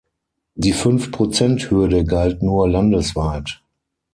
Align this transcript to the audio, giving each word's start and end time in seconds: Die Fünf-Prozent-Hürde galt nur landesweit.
Die 0.55 0.73
Fünf-Prozent-Hürde 0.73 2.05
galt 2.05 2.41
nur 2.41 2.67
landesweit. 2.67 3.61